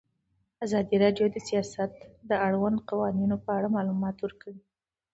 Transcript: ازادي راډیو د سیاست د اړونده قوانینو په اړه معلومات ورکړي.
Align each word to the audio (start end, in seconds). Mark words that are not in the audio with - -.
ازادي 0.65 0.95
راډیو 1.03 1.25
د 1.31 1.37
سیاست 1.47 1.91
د 2.29 2.31
اړونده 2.45 2.83
قوانینو 2.89 3.35
په 3.43 3.49
اړه 3.57 3.67
معلومات 3.77 4.17
ورکړي. 4.21 4.59